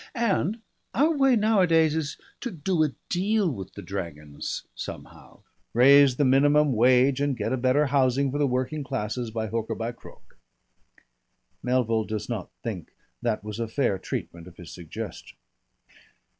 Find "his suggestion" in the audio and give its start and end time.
14.57-15.37